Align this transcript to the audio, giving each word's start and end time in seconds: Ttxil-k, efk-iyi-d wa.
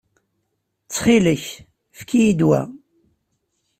Ttxil-k, 0.81 1.45
efk-iyi-d 1.93 2.41
wa. 2.47 2.61